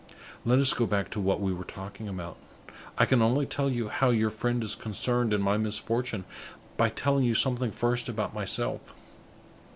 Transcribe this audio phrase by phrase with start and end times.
[0.45, 2.37] Let us go back to what we were talking about.
[2.97, 6.25] I can only tell you how your friend is concerned in my misfortune
[6.75, 8.95] by telling you something first about myself.